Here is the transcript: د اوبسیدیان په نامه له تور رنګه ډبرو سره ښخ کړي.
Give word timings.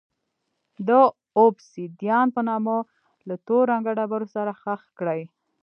د 0.87 0.89
اوبسیدیان 1.39 2.27
په 2.35 2.41
نامه 2.49 2.77
له 3.27 3.35
تور 3.45 3.63
رنګه 3.73 3.91
ډبرو 3.99 4.27
سره 4.35 4.51
ښخ 4.61 4.81
کړي. 4.99 5.21